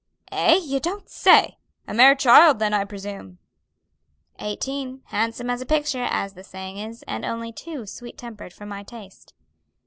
"Eh! 0.31 0.55
you 0.55 0.79
don't 0.79 1.07
say? 1.09 1.59
A 1.87 1.93
mere 1.93 2.15
child, 2.15 2.57
then, 2.57 2.73
I 2.73 2.85
presume." 2.85 3.37
"Eighteen, 4.39 5.03
handsome 5.05 5.47
as 5.51 5.61
a 5.61 5.65
picture, 5.67 6.07
as 6.09 6.33
the 6.33 6.43
saying 6.43 6.79
is, 6.79 7.03
and 7.03 7.23
only 7.23 7.51
too 7.51 7.85
sweet 7.85 8.17
tempered 8.17 8.51
for 8.51 8.65
my 8.65 8.81
taste." 8.81 9.35